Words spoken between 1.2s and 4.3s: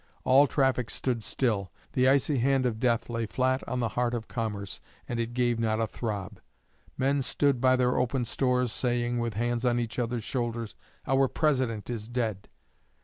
still; the icy hand of death lay flat on the heart of